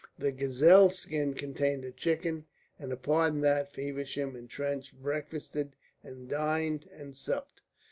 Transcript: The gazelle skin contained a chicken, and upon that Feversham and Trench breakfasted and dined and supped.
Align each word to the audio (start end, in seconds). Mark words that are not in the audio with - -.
The 0.17 0.31
gazelle 0.31 0.89
skin 0.89 1.35
contained 1.35 1.85
a 1.85 1.91
chicken, 1.91 2.47
and 2.79 2.91
upon 2.91 3.41
that 3.41 3.71
Feversham 3.71 4.35
and 4.35 4.49
Trench 4.49 4.95
breakfasted 4.99 5.75
and 6.01 6.27
dined 6.27 6.89
and 6.91 7.15
supped. 7.15 7.61